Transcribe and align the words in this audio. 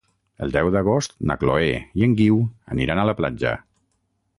El 0.45 0.53
deu 0.55 0.69
d'agost 0.75 1.13
na 1.31 1.37
Chloé 1.43 1.69
i 2.01 2.09
en 2.09 2.19
Guiu 2.23 2.43
aniran 2.77 3.05
a 3.05 3.09
la 3.13 3.17
platja. 3.23 3.59